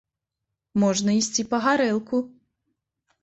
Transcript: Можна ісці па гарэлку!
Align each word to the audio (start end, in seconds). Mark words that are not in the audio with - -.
Можна 0.83 1.11
ісці 1.19 1.45
па 1.51 1.57
гарэлку! 1.65 2.21